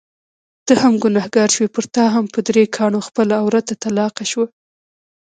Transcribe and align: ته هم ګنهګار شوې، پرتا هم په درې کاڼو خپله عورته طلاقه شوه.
ته 0.65 0.73
هم 0.81 0.93
ګنهګار 1.03 1.49
شوې، 1.55 1.69
پرتا 1.75 2.03
هم 2.15 2.25
په 2.33 2.39
درې 2.47 2.63
کاڼو 2.75 2.99
خپله 3.07 3.33
عورته 3.43 3.73
طلاقه 3.83 4.25
شوه. 4.31 4.47